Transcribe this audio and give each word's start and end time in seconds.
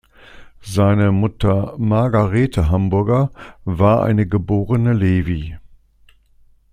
Seine 0.63 1.11
Mutter 1.11 1.75
Margarete 1.77 2.71
Hamburger 2.71 3.29
war 3.65 4.01
eine 4.01 4.25
geborene 4.25 4.93
Levy. 4.93 5.59